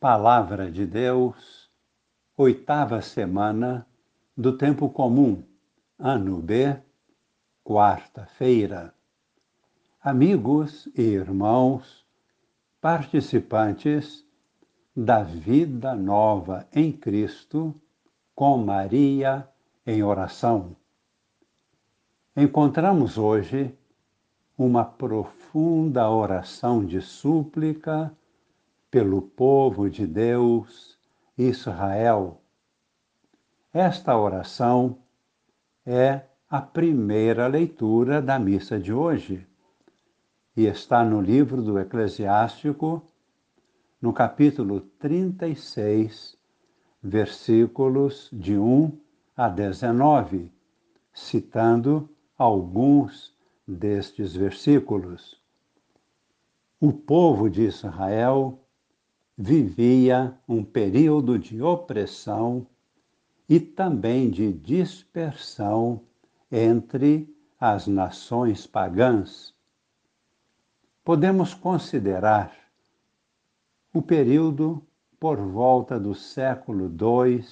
Palavra 0.00 0.70
de 0.70 0.86
Deus, 0.86 1.68
oitava 2.36 3.02
semana 3.02 3.84
do 4.36 4.56
Tempo 4.56 4.88
Comum, 4.88 5.42
ano 5.98 6.40
B, 6.40 6.76
quarta-feira. 7.64 8.94
Amigos 10.00 10.88
e 10.96 11.02
irmãos, 11.02 12.06
participantes 12.80 14.24
da 14.94 15.24
vida 15.24 15.96
nova 15.96 16.64
em 16.72 16.92
Cristo, 16.92 17.74
com 18.36 18.56
Maria 18.56 19.48
em 19.84 20.00
oração. 20.04 20.76
Encontramos 22.36 23.18
hoje 23.18 23.76
uma 24.56 24.84
profunda 24.84 26.08
oração 26.08 26.86
de 26.86 27.00
súplica 27.02 28.16
pelo 28.90 29.20
povo 29.22 29.90
de 29.90 30.06
Deus, 30.06 30.98
Israel. 31.36 32.40
Esta 33.72 34.16
oração 34.16 34.98
é 35.84 36.22
a 36.48 36.62
primeira 36.62 37.46
leitura 37.46 38.22
da 38.22 38.38
missa 38.38 38.78
de 38.78 38.92
hoje 38.92 39.46
e 40.56 40.66
está 40.66 41.04
no 41.04 41.20
livro 41.20 41.62
do 41.62 41.78
Eclesiástico, 41.78 43.02
no 44.00 44.12
capítulo 44.12 44.80
36, 44.80 46.36
versículos 47.02 48.30
de 48.32 48.56
1 48.56 48.98
a 49.36 49.48
19, 49.48 50.50
citando 51.12 52.08
alguns 52.36 53.36
destes 53.66 54.34
versículos. 54.34 55.40
O 56.80 56.92
povo 56.92 57.50
de 57.50 57.62
Israel 57.64 58.58
vivia 59.40 60.36
um 60.48 60.64
período 60.64 61.38
de 61.38 61.62
opressão 61.62 62.66
e 63.48 63.60
também 63.60 64.28
de 64.28 64.52
dispersão 64.52 66.02
entre 66.50 67.32
as 67.60 67.86
nações 67.86 68.66
pagãs. 68.66 69.54
Podemos 71.04 71.54
considerar 71.54 72.52
o 73.94 74.02
período 74.02 74.84
por 75.20 75.38
volta 75.38 76.00
do 76.00 76.16
século 76.16 76.86
II 76.86 77.44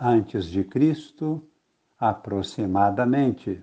antes 0.00 0.46
de 0.46 0.64
Cristo, 0.64 1.46
aproximadamente. 1.98 3.62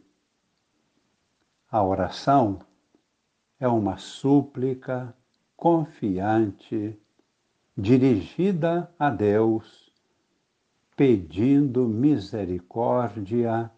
A 1.72 1.84
oração 1.84 2.60
é 3.60 3.68
uma 3.68 3.98
súplica 3.98 5.12
confiante, 5.56 6.98
dirigida 7.80 8.92
a 8.98 9.12
Deus, 9.12 9.92
pedindo 10.96 11.88
misericórdia 11.88 13.72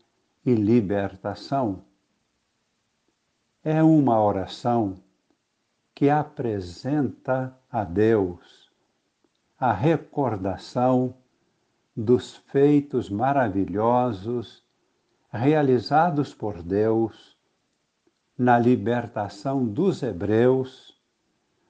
e 0.46 0.56
libertação. 0.56 1.84
É 3.62 3.84
uma 3.84 4.24
oração 4.24 4.96
que 5.94 6.10
apresenta 6.10 7.54
a 7.70 7.84
Deus 7.84 8.72
a 9.60 9.74
recordação 9.74 11.14
dos 11.94 12.38
feitos 12.38 13.10
maravilhosos 13.10 14.64
realizados 15.30 16.34
por 16.34 16.64
Deus 16.64 17.36
na 18.38 18.58
libertação 18.58 19.66
dos 19.66 20.02
hebreus 20.02 20.98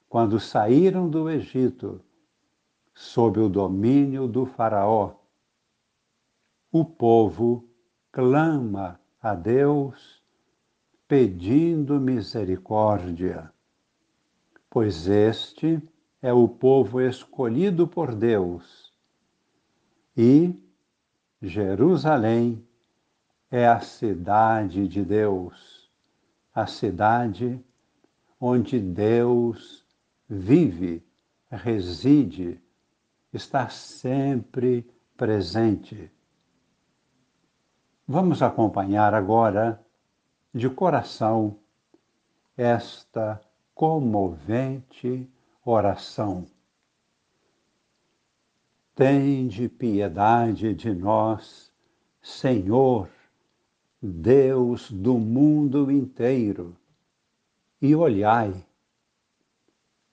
quando 0.08 0.40
saíram 0.40 1.10
do 1.10 1.28
Egito 1.28 2.00
sob 3.00 3.40
o 3.40 3.48
domínio 3.48 4.28
do 4.28 4.46
Faraó. 4.46 5.16
O 6.70 6.84
povo 6.84 7.66
clama 8.12 9.00
a 9.22 9.34
Deus 9.34 10.22
pedindo 11.08 11.98
misericórdia, 11.98 13.50
pois 14.70 15.08
este 15.08 15.82
é 16.22 16.34
o 16.34 16.46
povo 16.50 17.00
escolhido 17.00 17.88
por 17.88 18.14
Deus 18.14 18.94
e 20.18 20.54
Jerusalém 21.42 22.68
é 23.50 23.66
a 23.66 23.80
cidade 23.80 24.90
de 24.90 25.02
Deus 25.02 25.80
a 26.54 26.68
cidade 26.68 27.64
onde 28.38 28.82
Deus 28.82 29.86
vive, 30.28 31.02
reside, 31.50 32.62
está 33.34 33.70
sempre 33.70 34.90
presente. 35.16 36.12
Vamos 38.08 38.42
acompanhar 38.42 39.14
agora, 39.14 39.84
de 40.54 40.70
coração, 40.70 41.60
esta 42.58 43.40
comovente 43.76 45.30
oração. 45.64 46.46
Tende 48.96 49.70
piedade 49.70 50.74
de 50.74 50.94
nós, 50.94 51.72
Senhor 52.22 53.10
Deus 54.02 54.90
do 54.90 55.18
mundo 55.18 55.92
inteiro, 55.92 56.76
e 57.82 57.94
olhai, 57.94 58.66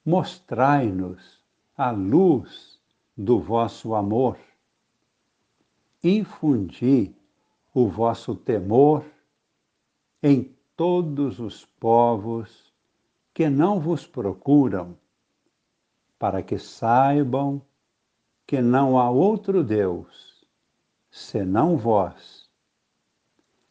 mostrai-nos 0.04 1.40
a 1.76 1.90
luz 1.90 2.75
do 3.16 3.40
vosso 3.40 3.94
amor, 3.94 4.38
infundi 6.02 7.14
o 7.72 7.88
vosso 7.88 8.34
temor 8.34 9.04
em 10.22 10.54
todos 10.76 11.40
os 11.40 11.64
povos 11.64 12.72
que 13.32 13.48
não 13.48 13.80
vos 13.80 14.06
procuram, 14.06 14.96
para 16.18 16.42
que 16.42 16.58
saibam 16.58 17.62
que 18.46 18.60
não 18.60 18.98
há 18.98 19.10
outro 19.10 19.64
Deus 19.64 20.46
senão 21.10 21.76
vós 21.76 22.48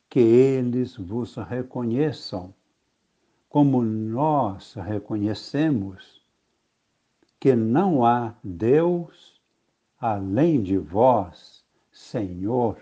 que 0.09 0.19
eles 0.19 0.95
vos 0.95 1.35
reconheçam, 1.35 2.53
como 3.49 3.81
nós 3.81 4.73
reconhecemos 4.73 6.23
que 7.39 7.55
não 7.55 8.05
há 8.05 8.33
Deus 8.43 9.34
além 9.99 10.61
de 10.61 10.77
vós, 10.77 11.63
Senhor. 11.91 12.77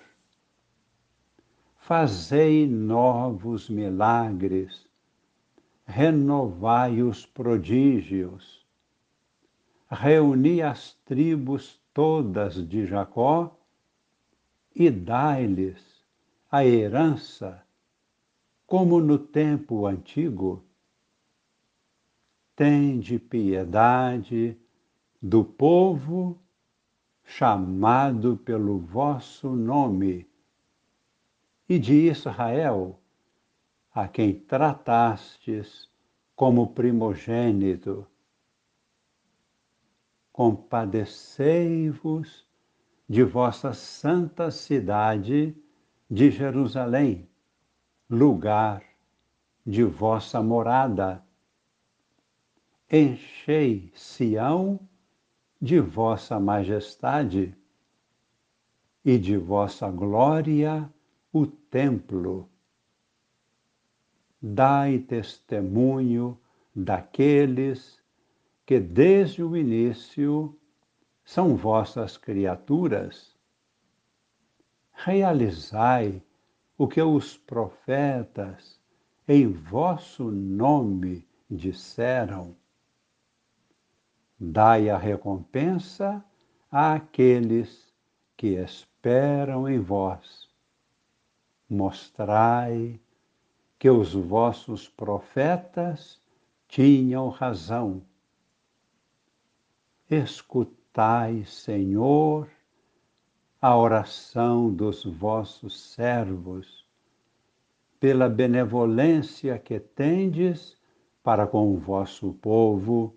Fazei 1.78 2.68
novos 2.68 3.70
milagres, 3.70 4.88
renovai 5.86 7.02
os 7.02 7.26
prodígios, 7.26 8.66
reuni 9.90 10.62
as 10.62 10.94
tribos 11.06 11.80
todas 11.94 12.56
de 12.68 12.86
Jacó 12.88 13.56
e 14.74 14.90
dai-lhes 14.90 16.04
a 16.50 16.66
herança, 16.66 17.64
como 18.66 19.00
no 19.00 19.20
tempo 19.20 19.86
antigo. 19.86 20.64
Tende 22.56 23.20
piedade 23.20 24.58
do 25.22 25.44
povo 25.44 26.40
chamado 27.24 28.38
pelo 28.38 28.80
vosso 28.80 29.50
nome 29.50 30.28
e 31.68 31.78
de 31.80 32.10
Israel, 32.10 33.00
a 33.94 34.08
quem 34.08 34.40
tratastes 34.40 35.92
como 36.36 36.74
primogênito. 36.74 38.08
Compadecei-vos 40.32 42.48
de 43.08 43.24
vossa 43.24 43.74
santa 43.74 44.52
cidade 44.52 45.56
de 46.10 46.32
Jerusalém, 46.32 47.30
lugar 48.10 48.84
de 49.66 49.84
vossa 49.84 50.42
morada. 50.42 51.24
Enchei 52.92 53.92
Sião 53.96 54.80
de 55.64 55.80
vossa 55.80 56.42
majestade 56.42 57.56
e 59.06 59.18
de 59.18 59.38
vossa 59.38 59.90
glória 59.90 60.92
o 61.32 61.48
templo. 61.48 62.50
Dai 64.42 65.00
testemunho 65.00 66.38
daqueles 66.76 67.98
que 68.66 68.78
desde 68.78 69.42
o 69.42 69.56
início 69.56 70.54
são 71.24 71.56
vossas 71.56 72.18
criaturas 72.18 73.34
realizai 74.92 76.22
o 76.78 76.90
que 76.90 77.02
os 77.02 77.38
profetas 77.38 78.82
em 79.26 79.48
vosso 79.48 80.26
nome 80.26 81.26
disseram. 81.50 82.54
Dai 84.40 84.90
a 84.90 84.98
recompensa 84.98 86.24
àqueles 86.72 87.94
que 88.36 88.56
esperam 88.56 89.68
em 89.70 89.80
vós. 89.80 90.50
Mostrai 91.70 93.00
que 93.80 93.90
os 93.90 94.14
vossos 94.14 94.88
profetas 94.88 96.20
tinham 96.68 97.30
razão. 97.30 98.02
Escutai, 100.10 101.44
Senhor, 101.46 102.50
a 103.62 103.78
oração 103.78 104.74
dos 104.74 105.06
vossos 105.06 105.94
servos, 105.94 106.86
pela 108.00 108.28
benevolência 108.28 109.58
que 109.58 109.80
tendes 109.80 110.78
para 111.24 111.48
com 111.48 111.74
o 111.74 111.78
vosso 111.78 112.34
povo, 112.34 113.16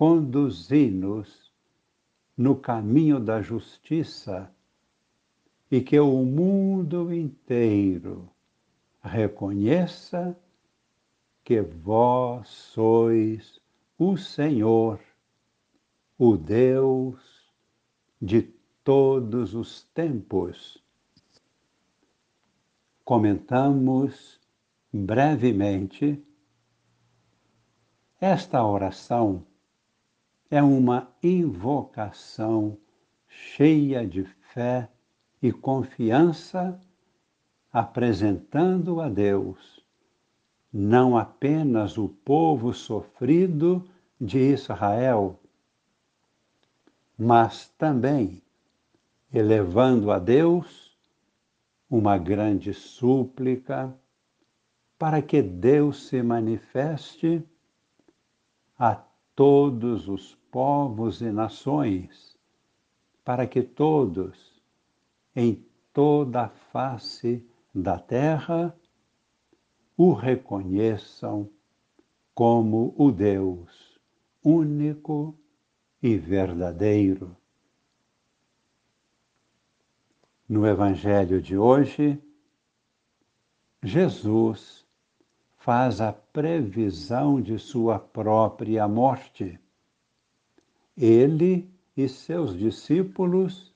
conduzi-nos 0.00 1.52
no 2.34 2.56
caminho 2.56 3.20
da 3.20 3.42
justiça 3.42 4.50
e 5.70 5.82
que 5.82 6.00
o 6.00 6.24
mundo 6.24 7.12
inteiro 7.12 8.26
reconheça 9.02 10.34
que 11.44 11.60
vós 11.60 12.48
sois 12.48 13.60
o 13.98 14.16
Senhor, 14.16 14.98
o 16.16 16.34
Deus 16.34 17.52
de 18.22 18.40
todos 18.82 19.54
os 19.54 19.82
tempos. 19.92 20.82
Comentamos 23.04 24.40
brevemente 24.90 26.24
esta 28.18 28.64
oração 28.64 29.44
é 30.50 30.62
uma 30.62 31.08
invocação 31.22 32.76
cheia 33.28 34.06
de 34.06 34.24
fé 34.24 34.88
e 35.40 35.52
confiança, 35.52 36.80
apresentando 37.72 39.00
a 39.00 39.08
Deus 39.08 39.80
não 40.72 41.16
apenas 41.16 41.98
o 41.98 42.08
povo 42.08 42.72
sofrido 42.72 43.88
de 44.20 44.38
Israel, 44.38 45.40
mas 47.18 47.68
também 47.76 48.42
elevando 49.32 50.10
a 50.10 50.18
Deus 50.18 50.96
uma 51.88 52.16
grande 52.16 52.72
súplica 52.72 53.92
para 54.98 55.20
que 55.20 55.42
Deus 55.42 56.06
se 56.08 56.22
manifeste 56.22 57.42
a 58.78 58.94
todos 59.34 60.08
os 60.08 60.39
povos 60.50 61.20
e 61.20 61.30
nações, 61.30 62.36
para 63.24 63.46
que 63.46 63.62
todos, 63.62 64.60
em 65.34 65.64
toda 65.92 66.42
a 66.42 66.48
face 66.48 67.46
da 67.74 67.98
terra, 67.98 68.76
o 69.96 70.12
reconheçam 70.12 71.48
como 72.34 72.94
o 72.96 73.10
Deus 73.10 74.00
único 74.42 75.38
e 76.02 76.16
verdadeiro. 76.16 77.36
No 80.48 80.66
Evangelho 80.66 81.40
de 81.40 81.56
hoje, 81.56 82.20
Jesus 83.82 84.84
faz 85.58 86.00
a 86.00 86.12
previsão 86.12 87.40
de 87.40 87.58
sua 87.58 87.98
própria 87.98 88.88
morte. 88.88 89.60
Ele 90.96 91.70
e 91.96 92.08
seus 92.08 92.56
discípulos 92.56 93.74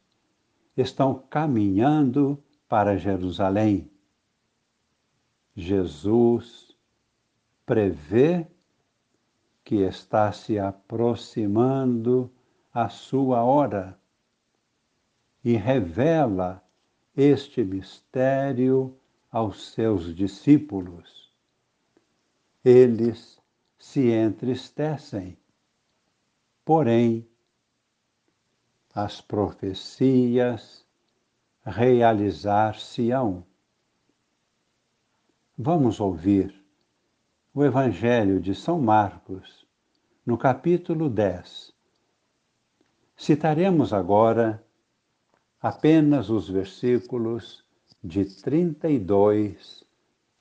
estão 0.76 1.22
caminhando 1.31 2.43
para 2.69 2.96
Jerusalém. 2.96 3.90
Jesus 5.55 6.76
prevê 7.64 8.46
que 9.64 9.76
está 9.76 10.32
se 10.32 10.58
aproximando 10.58 12.31
a 12.72 12.88
sua 12.88 13.43
hora 13.43 13.99
e 15.44 15.55
revela 15.55 16.62
este 17.17 17.62
mistério 17.62 18.99
aos 19.31 19.72
seus 19.72 20.14
discípulos 20.14 21.25
eles 22.64 23.38
se 23.78 24.10
entristecem. 24.10 25.37
Porém, 26.64 27.28
as 28.94 29.20
profecias 29.20 30.84
realizar-se-ão. 31.64 33.44
Vamos 35.56 36.00
ouvir 36.00 36.55
o 37.52 37.64
Evangelho 37.64 38.40
de 38.40 38.55
São 38.55 38.81
Marcos, 38.81 39.66
no 40.25 40.38
capítulo 40.38 41.08
10. 41.08 41.72
Citaremos 43.17 43.93
agora 43.93 44.64
apenas 45.60 46.31
os 46.31 46.49
versículos 46.49 47.64
de 48.02 48.25
32 48.43 49.84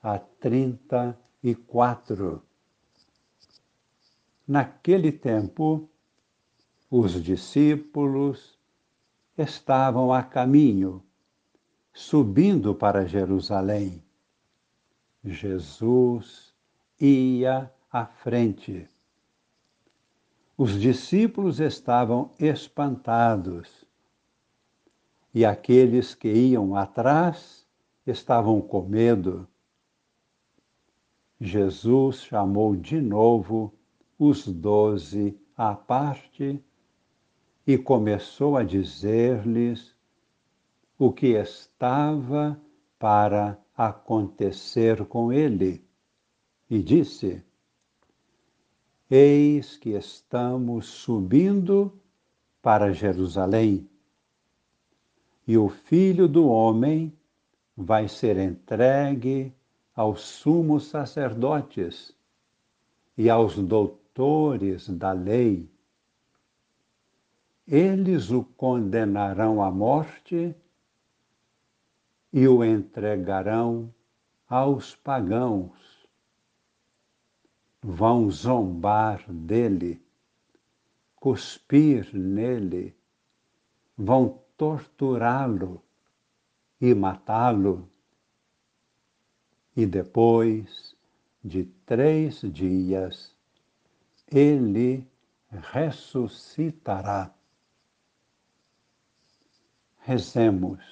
a 0.01 0.19
34 0.19 1.23
e 1.43 1.53
quatro. 1.53 2.41
Naquele 4.47 5.11
tempo, 5.11 5.89
os 6.95 7.23
discípulos 7.23 8.55
estavam 9.35 10.13
a 10.13 10.21
caminho, 10.21 11.01
subindo 11.91 12.75
para 12.75 13.07
Jerusalém. 13.07 14.03
Jesus 15.23 16.53
ia 17.01 17.73
à 17.91 18.05
frente. 18.05 18.87
Os 20.55 20.79
discípulos 20.79 21.59
estavam 21.59 22.29
espantados 22.39 23.83
e 25.33 25.43
aqueles 25.43 26.13
que 26.13 26.31
iam 26.31 26.75
atrás 26.75 27.65
estavam 28.05 28.61
com 28.61 28.83
medo 28.83 29.47
Jesus 31.41 32.17
chamou 32.17 32.75
de 32.75 33.01
novo 33.01 33.73
os 34.19 34.47
doze 34.47 35.35
à 35.57 35.73
parte 35.73 36.63
e 37.65 37.77
começou 37.77 38.57
a 38.57 38.63
dizer-lhes 38.63 39.95
o 40.97 41.11
que 41.11 41.27
estava 41.27 42.59
para 42.99 43.59
acontecer 43.75 45.05
com 45.05 45.31
ele. 45.31 45.83
E 46.69 46.81
disse: 46.81 47.43
Eis 49.09 49.77
que 49.77 49.91
estamos 49.91 50.87
subindo 50.87 51.91
para 52.61 52.93
Jerusalém, 52.93 53.89
e 55.45 55.57
o 55.57 55.67
filho 55.67 56.27
do 56.27 56.47
homem 56.47 57.13
vai 57.75 58.07
ser 58.07 58.37
entregue 58.37 59.53
aos 59.95 60.21
sumos 60.21 60.85
sacerdotes 60.85 62.15
e 63.17 63.29
aos 63.29 63.57
doutores 63.57 64.89
da 64.89 65.11
lei. 65.11 65.69
Eles 67.67 68.29
o 68.29 68.43
condenarão 68.43 69.61
à 69.61 69.71
morte 69.71 70.53
e 72.31 72.47
o 72.47 72.63
entregarão 72.63 73.93
aos 74.49 74.95
pagãos. 74.95 76.07
Vão 77.81 78.29
zombar 78.29 79.23
dele, 79.31 80.01
cuspir 81.15 82.13
nele, 82.13 82.95
vão 83.97 84.41
torturá-lo 84.57 85.81
e 86.79 86.93
matá-lo 86.93 87.89
e 89.75 89.85
depois 89.85 90.95
de 91.43 91.65
três 91.85 92.41
dias 92.41 93.35
ele 94.27 95.07
ressuscitará. 95.71 97.33
Rezemos. 100.05 100.83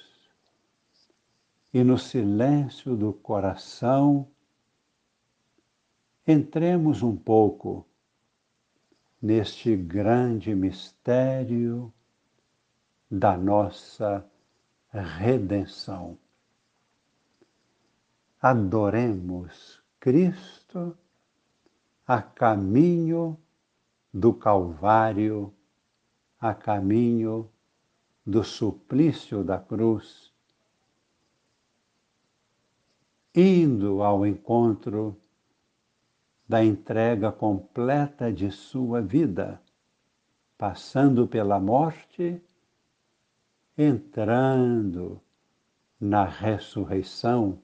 E 1.72 1.84
no 1.84 1.98
silêncio 1.98 2.96
do 2.96 3.12
coração 3.12 4.26
entremos 6.26 7.02
um 7.02 7.14
pouco 7.14 7.86
neste 9.20 9.76
grande 9.76 10.54
mistério 10.54 11.92
da 13.10 13.36
nossa 13.36 14.26
redenção. 14.90 16.18
Adoremos 18.40 19.82
Cristo 20.00 20.96
a 22.06 22.22
caminho 22.22 23.38
do 24.12 24.32
Calvário 24.32 25.54
a 26.40 26.54
caminho 26.54 27.51
do 28.24 28.44
suplício 28.44 29.42
da 29.42 29.58
cruz, 29.58 30.32
indo 33.34 34.02
ao 34.02 34.26
encontro 34.26 35.16
da 36.48 36.62
entrega 36.62 37.32
completa 37.32 38.32
de 38.32 38.50
sua 38.50 39.00
vida, 39.00 39.60
passando 40.56 41.26
pela 41.26 41.58
morte, 41.58 42.40
entrando 43.76 45.20
na 45.98 46.24
ressurreição, 46.24 47.58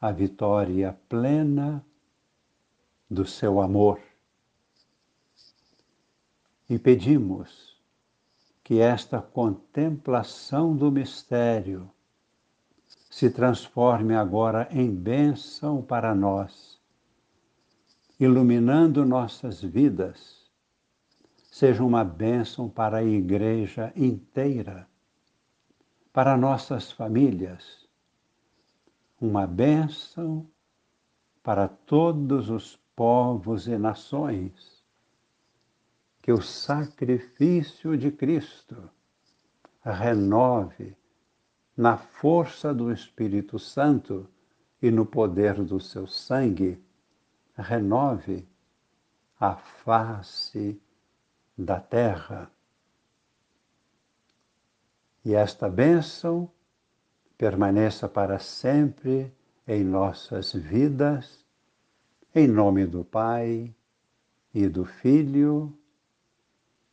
a 0.00 0.12
vitória 0.12 0.96
plena 1.08 1.84
do 3.10 3.26
seu 3.26 3.60
amor. 3.60 4.00
E 6.70 6.78
pedimos 6.78 7.67
que 8.68 8.80
esta 8.80 9.18
contemplação 9.22 10.76
do 10.76 10.92
mistério 10.92 11.90
se 13.08 13.30
transforme 13.30 14.14
agora 14.14 14.68
em 14.70 14.94
bênção 14.94 15.80
para 15.80 16.14
nós, 16.14 16.78
iluminando 18.20 19.06
nossas 19.06 19.62
vidas, 19.62 20.50
seja 21.50 21.82
uma 21.82 22.04
bênção 22.04 22.68
para 22.68 22.98
a 22.98 23.02
igreja 23.02 23.90
inteira, 23.96 24.86
para 26.12 26.36
nossas 26.36 26.92
famílias, 26.92 27.88
uma 29.18 29.46
bênção 29.46 30.46
para 31.42 31.68
todos 31.68 32.50
os 32.50 32.78
povos 32.94 33.66
e 33.66 33.78
nações 33.78 34.77
que 36.28 36.32
o 36.32 36.42
sacrifício 36.42 37.96
de 37.96 38.10
Cristo 38.10 38.90
renove 39.82 40.94
na 41.74 41.96
força 41.96 42.74
do 42.74 42.92
Espírito 42.92 43.58
Santo 43.58 44.28
e 44.82 44.90
no 44.90 45.06
poder 45.06 45.54
do 45.64 45.80
seu 45.80 46.06
sangue, 46.06 46.78
renove 47.56 48.46
a 49.40 49.56
face 49.56 50.78
da 51.56 51.80
terra. 51.80 52.50
E 55.24 55.34
esta 55.34 55.66
bênção 55.66 56.50
permaneça 57.38 58.06
para 58.06 58.38
sempre 58.38 59.34
em 59.66 59.82
nossas 59.82 60.52
vidas, 60.52 61.42
em 62.34 62.46
nome 62.46 62.84
do 62.84 63.02
Pai 63.02 63.74
e 64.52 64.68
do 64.68 64.84
Filho 64.84 65.74